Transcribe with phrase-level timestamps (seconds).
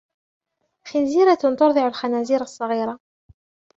[0.87, 2.99] خنزيرة تـرضع الخنازير الصغيرة.